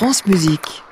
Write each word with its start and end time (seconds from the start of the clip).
France 0.00 0.24
Musique. 0.24 0.82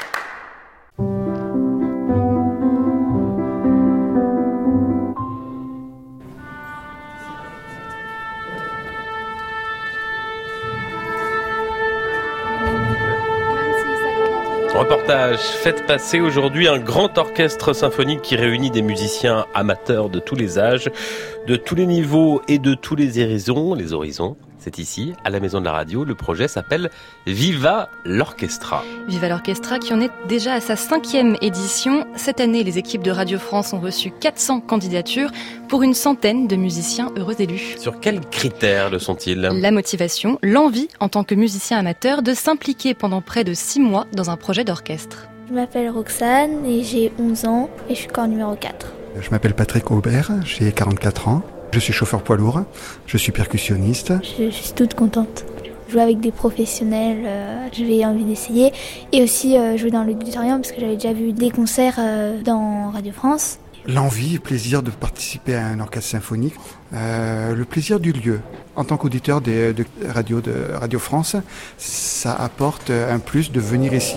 Reportage, 14.74 15.38
faites 15.38 15.86
passer 15.86 16.20
aujourd'hui 16.20 16.68
un 16.68 16.78
grand 16.78 17.16
orchestre 17.16 17.72
symphonique 17.72 18.20
qui 18.20 18.36
réunit 18.36 18.70
des 18.70 18.82
musiciens 18.82 19.46
amateurs 19.54 20.10
de 20.10 20.18
tous 20.18 20.34
les 20.34 20.58
âges, 20.58 20.90
de 21.48 21.56
tous 21.56 21.74
les 21.74 21.86
niveaux 21.86 22.42
et 22.46 22.58
de 22.58 22.74
tous 22.74 22.94
les 22.94 23.18
horizons, 23.18 23.72
les 23.72 23.94
horizons. 23.94 24.36
C'est 24.58 24.76
ici, 24.76 25.14
à 25.24 25.30
la 25.30 25.40
Maison 25.40 25.60
de 25.60 25.64
la 25.64 25.72
Radio. 25.72 26.04
Le 26.04 26.14
projet 26.14 26.46
s'appelle 26.46 26.90
Viva 27.26 27.88
l'Orchestra. 28.04 28.84
Viva 29.08 29.30
l'Orchestra 29.30 29.78
qui 29.78 29.94
en 29.94 30.00
est 30.02 30.10
déjà 30.28 30.52
à 30.52 30.60
sa 30.60 30.76
cinquième 30.76 31.38
édition. 31.40 32.06
Cette 32.16 32.40
année, 32.40 32.64
les 32.64 32.76
équipes 32.76 33.02
de 33.02 33.10
Radio 33.10 33.38
France 33.38 33.72
ont 33.72 33.80
reçu 33.80 34.10
400 34.10 34.60
candidatures 34.60 35.30
pour 35.70 35.82
une 35.82 35.94
centaine 35.94 36.48
de 36.48 36.56
musiciens 36.56 37.10
heureux 37.16 37.40
élus. 37.40 37.76
Sur 37.78 37.98
quels 37.98 38.20
critères 38.20 38.90
le 38.90 38.98
sont-ils? 38.98 39.40
La 39.40 39.70
motivation, 39.70 40.38
l'envie 40.42 40.88
en 41.00 41.08
tant 41.08 41.24
que 41.24 41.34
musicien 41.34 41.78
amateur 41.78 42.20
de 42.20 42.34
s'impliquer 42.34 42.92
pendant 42.92 43.22
près 43.22 43.44
de 43.44 43.54
six 43.54 43.80
mois 43.80 44.06
dans 44.12 44.28
un 44.28 44.36
projet 44.36 44.64
d'orchestre. 44.64 45.28
Je 45.48 45.54
m'appelle 45.54 45.88
Roxane 45.88 46.66
et 46.66 46.84
j'ai 46.84 47.10
11 47.18 47.46
ans 47.46 47.70
et 47.88 47.94
je 47.94 48.00
suis 48.00 48.08
corps 48.08 48.28
numéro 48.28 48.54
4. 48.54 48.92
Je 49.20 49.30
m'appelle 49.30 49.54
Patrick 49.54 49.90
Aubert, 49.90 50.30
j'ai 50.44 50.72
44 50.72 51.28
ans. 51.28 51.42
Je 51.72 51.78
suis 51.80 51.92
chauffeur 51.92 52.22
poids 52.22 52.36
lourd, 52.36 52.62
je 53.06 53.16
suis 53.16 53.32
percussionniste. 53.32 54.12
Je, 54.22 54.50
suis 54.50 54.72
toute 54.72 54.94
contente. 54.94 55.44
Jouer 55.88 56.02
avec 56.02 56.20
des 56.20 56.32
professionnels, 56.32 57.24
euh, 57.26 57.68
j'avais 57.72 58.04
envie 58.04 58.24
d'essayer. 58.24 58.72
Et 59.12 59.22
aussi 59.22 59.56
euh, 59.56 59.76
jouer 59.76 59.90
dans 59.90 60.04
l'auditorium 60.04 60.60
parce 60.60 60.72
que 60.72 60.80
j'avais 60.80 60.94
déjà 60.94 61.12
vu 61.12 61.32
des 61.32 61.50
concerts 61.50 61.96
euh, 61.98 62.40
dans 62.42 62.90
Radio 62.90 63.12
France. 63.12 63.58
L'envie 63.86 64.34
le 64.34 64.40
plaisir 64.40 64.82
de 64.82 64.90
participer 64.90 65.54
à 65.54 65.66
un 65.66 65.80
orchestre 65.80 66.10
symphonique, 66.10 66.54
le 66.92 67.62
plaisir 67.64 68.00
du 68.00 68.12
lieu. 68.12 68.40
En 68.76 68.84
tant 68.84 68.98
qu'auditeur 68.98 69.40
de, 69.40 69.72
de, 69.72 69.86
radio, 70.10 70.42
de 70.42 70.52
Radio 70.74 70.98
France, 70.98 71.36
ça 71.78 72.34
apporte 72.34 72.90
un 72.90 73.18
plus 73.18 73.50
de 73.50 73.60
venir 73.60 73.94
ici. 73.94 74.16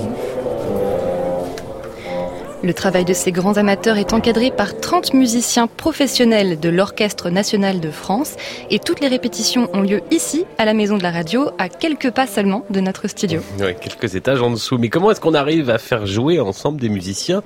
Le 2.63 2.75
travail 2.75 3.05
de 3.05 3.13
ces 3.13 3.31
grands 3.31 3.57
amateurs 3.57 3.97
est 3.97 4.13
encadré 4.13 4.51
par 4.51 4.79
30 4.79 5.15
musiciens 5.15 5.65
professionnels 5.65 6.59
de 6.59 6.69
l'Orchestre 6.69 7.31
national 7.31 7.79
de 7.79 7.89
France 7.89 8.35
et 8.69 8.77
toutes 8.77 8.99
les 8.99 9.07
répétitions 9.07 9.67
ont 9.73 9.81
lieu 9.81 10.01
ici, 10.11 10.45
à 10.59 10.65
la 10.65 10.75
Maison 10.75 10.95
de 10.95 11.01
la 11.01 11.09
Radio, 11.09 11.49
à 11.57 11.69
quelques 11.69 12.11
pas 12.11 12.27
seulement 12.27 12.63
de 12.69 12.79
notre 12.79 13.07
studio. 13.07 13.41
Oui, 13.59 13.73
quelques 13.81 14.13
étages 14.13 14.43
en 14.43 14.51
dessous. 14.51 14.77
Mais 14.77 14.89
comment 14.89 15.09
est-ce 15.09 15.19
qu'on 15.19 15.33
arrive 15.33 15.71
à 15.71 15.79
faire 15.79 16.05
jouer 16.05 16.39
ensemble 16.39 16.79
des 16.79 16.89
musiciens 16.89 17.41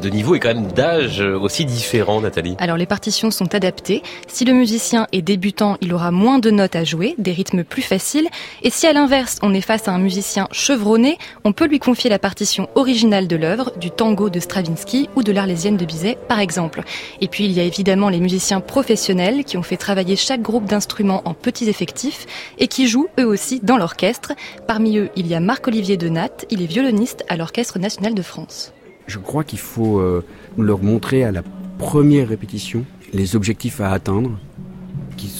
de 0.00 0.08
niveau 0.08 0.34
et 0.34 0.40
quand 0.40 0.54
même 0.54 0.72
d'âge 0.72 1.20
aussi 1.20 1.66
différents, 1.66 2.22
Nathalie? 2.22 2.56
Alors 2.58 2.78
les 2.78 2.86
partitions 2.86 3.30
sont 3.30 3.54
adaptées. 3.54 4.02
Si 4.28 4.46
le 4.46 4.54
musicien 4.54 5.08
est 5.12 5.20
débutant, 5.20 5.76
il 5.82 5.92
aura 5.92 6.10
moins 6.10 6.38
de 6.38 6.50
notes 6.50 6.74
à 6.74 6.84
jouer, 6.84 7.16
des 7.18 7.32
rythmes 7.32 7.64
plus 7.64 7.82
faciles. 7.82 8.28
Et 8.62 8.70
si 8.70 8.86
à 8.86 8.94
l'inverse, 8.94 9.38
on 9.42 9.52
est 9.52 9.60
face 9.60 9.88
à 9.88 9.92
un 9.92 9.98
musicien 9.98 10.48
chevronné, 10.52 11.18
on 11.44 11.52
peut 11.52 11.66
lui 11.66 11.80
confier 11.80 12.08
la 12.08 12.18
partition 12.18 12.70
originale 12.76 13.28
de 13.28 13.36
l'œuvre, 13.36 13.72
du 13.78 13.90
tango 13.90 14.30
de 14.30 14.40
Stravinsky 14.54 15.08
ou 15.16 15.24
de 15.24 15.32
l'Arlésienne 15.32 15.76
de 15.76 15.84
Bizet, 15.84 16.16
par 16.28 16.38
exemple. 16.38 16.84
Et 17.20 17.26
puis 17.26 17.44
il 17.44 17.50
y 17.50 17.58
a 17.58 17.64
évidemment 17.64 18.08
les 18.08 18.20
musiciens 18.20 18.60
professionnels 18.60 19.42
qui 19.42 19.56
ont 19.56 19.64
fait 19.64 19.76
travailler 19.76 20.14
chaque 20.14 20.42
groupe 20.42 20.66
d'instruments 20.66 21.22
en 21.24 21.34
petits 21.34 21.68
effectifs 21.68 22.26
et 22.58 22.68
qui 22.68 22.86
jouent 22.86 23.08
eux 23.18 23.26
aussi 23.26 23.58
dans 23.58 23.76
l'orchestre. 23.76 24.32
Parmi 24.68 24.98
eux, 24.98 25.10
il 25.16 25.26
y 25.26 25.34
a 25.34 25.40
Marc-Olivier 25.40 25.96
Denat, 25.96 26.44
il 26.50 26.62
est 26.62 26.66
violoniste 26.66 27.24
à 27.28 27.36
l'Orchestre 27.36 27.80
national 27.80 28.14
de 28.14 28.22
France. 28.22 28.72
Je 29.08 29.18
crois 29.18 29.42
qu'il 29.42 29.58
faut 29.58 29.98
euh, 29.98 30.24
leur 30.56 30.80
montrer 30.80 31.24
à 31.24 31.32
la 31.32 31.42
première 31.78 32.28
répétition 32.28 32.84
les 33.12 33.34
objectifs 33.34 33.80
à 33.80 33.90
atteindre 33.90 34.38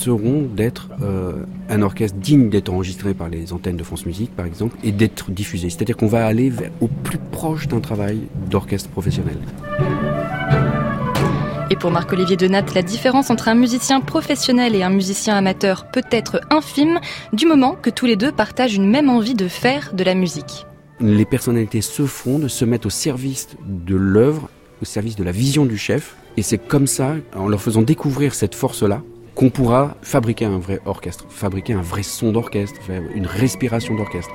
seront 0.05 0.43
d'être 0.43 0.91
euh, 1.03 1.45
un 1.71 1.81
orchestre 1.81 2.19
digne 2.19 2.51
d'être 2.51 2.69
enregistré 2.69 3.15
par 3.15 3.31
les 3.31 3.55
antennes 3.55 3.79
de 3.79 3.83
France 3.83 4.05
Musique, 4.05 4.37
par 4.37 4.45
exemple, 4.45 4.77
et 4.85 4.93
d'être 4.93 5.31
diffusé. 5.31 5.71
C'est-à-dire 5.71 5.97
qu'on 5.97 6.09
va 6.09 6.27
aller 6.27 6.53
au 6.83 6.89
plus 6.89 7.19
proche 7.33 7.69
d'un 7.69 7.81
travail 7.81 8.21
d'orchestre 8.51 8.91
professionnel. 8.91 9.39
Et 11.71 11.77
pour 11.77 11.91
Marc-Olivier 11.91 12.37
Denat, 12.37 12.67
la 12.75 12.83
différence 12.83 13.31
entre 13.31 13.49
un 13.49 13.55
musicien 13.55 14.03
professionnel 14.03 14.77
et 14.77 14.83
un 14.83 14.91
musicien 14.91 15.37
amateur 15.37 15.91
peut 15.91 16.05
être 16.11 16.43
infime, 16.51 17.01
du 17.33 17.47
moment 17.47 17.75
que 17.75 17.89
tous 17.89 18.05
les 18.05 18.17
deux 18.17 18.31
partagent 18.31 18.75
une 18.75 18.91
même 18.91 19.09
envie 19.09 19.35
de 19.35 19.49
faire 19.49 19.95
de 19.95 20.05
la 20.05 20.15
musique. 20.15 20.67
Les 21.01 21.25
personnalités 21.25 21.81
se 21.81 22.05
fondent, 22.05 22.49
se 22.49 22.67
mettent 22.67 22.87
au 22.87 22.91
service 22.91 23.49
de 23.67 23.97
l'œuvre, 23.97 24.51
au 24.83 24.85
service 24.85 25.17
de 25.17 25.25
la 25.25 25.33
vision 25.33 25.65
du 25.65 25.79
chef, 25.79 26.17
et 26.37 26.43
c'est 26.43 26.59
comme 26.59 26.87
ça, 26.87 27.15
en 27.35 27.49
leur 27.49 27.63
faisant 27.63 27.83
découvrir 27.83 28.35
cette 28.35 28.55
force-là, 28.55 29.01
qu'on 29.35 29.51
pourra 29.51 29.97
fabriquer 30.03 30.45
un 30.45 30.59
vrai 30.59 30.81
orchestre, 30.85 31.27
fabriquer 31.29 31.73
un 31.73 31.83
vrai 31.83 32.03
son 32.03 32.33
d'orchestre, 32.33 32.81
une 33.15 33.27
respiration 33.27 33.95
d'orchestre. 33.95 34.33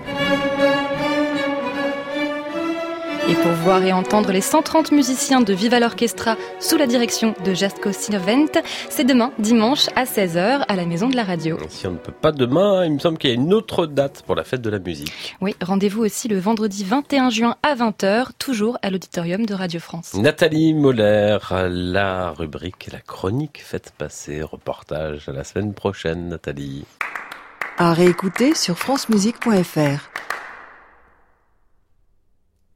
Et 3.29 3.35
pour 3.35 3.51
voir 3.51 3.83
et 3.83 3.93
entendre 3.93 4.31
les 4.31 4.41
130 4.41 4.91
musiciens 4.91 5.41
de 5.41 5.53
Viva 5.53 5.79
l'Orchestra 5.79 6.35
sous 6.59 6.77
la 6.77 6.87
direction 6.87 7.35
de 7.45 7.53
Jasko 7.53 7.91
Sinovent, 7.91 8.49
c'est 8.89 9.03
demain, 9.03 9.31
dimanche, 9.37 9.85
à 9.95 10.05
16h, 10.05 10.65
à 10.67 10.75
la 10.75 10.85
Maison 10.87 11.09
de 11.09 11.15
la 11.15 11.23
Radio. 11.23 11.59
Si 11.69 11.85
on 11.85 11.91
ne 11.91 11.97
peut 11.97 12.11
pas 12.11 12.31
demain, 12.31 12.85
il 12.85 12.93
me 12.93 12.97
semble 12.97 13.19
qu'il 13.19 13.29
y 13.29 13.33
a 13.33 13.35
une 13.35 13.53
autre 13.53 13.85
date 13.85 14.23
pour 14.25 14.33
la 14.33 14.43
fête 14.43 14.61
de 14.61 14.69
la 14.71 14.79
musique. 14.79 15.37
Oui, 15.41 15.55
rendez-vous 15.61 16.03
aussi 16.03 16.27
le 16.27 16.39
vendredi 16.39 16.83
21 16.83 17.29
juin 17.29 17.55
à 17.61 17.75
20h, 17.75 18.29
toujours 18.39 18.79
à 18.81 18.89
l'auditorium 18.89 19.45
de 19.45 19.53
Radio 19.53 19.79
France. 19.79 20.15
Nathalie 20.15 20.73
Moller, 20.73 21.37
la 21.69 22.31
rubrique, 22.31 22.89
la 22.91 22.99
chronique 22.99 23.61
Faites 23.63 23.93
passer, 23.95 24.41
reportage 24.41 25.29
à 25.29 25.33
la 25.33 25.43
semaine 25.43 25.75
prochaine, 25.75 26.29
Nathalie. 26.29 26.83
À 27.77 27.93
réécouter 27.93 28.55
sur 28.55 28.79
francemusique.fr. 28.79 30.18